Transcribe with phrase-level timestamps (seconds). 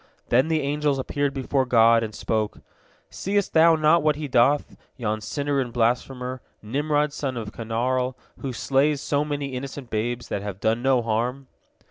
[0.29, 2.57] Then the angels appeared before God, and spoke,
[3.11, 8.51] "Seest Thou not what he doth, yon sinner and blasphemer, Nimrod son of Canaarl, who
[8.51, 11.49] slays so many innocent babes that have done no harm?"